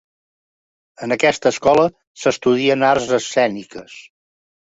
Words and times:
En 1.07 1.15
aquesta 1.15 1.51
escola 1.55 1.83
s'estudien 2.23 2.87
arts 2.89 3.13
escèniques. 3.21 4.01